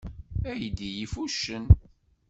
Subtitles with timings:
[0.51, 1.65] Aydi yif uccen?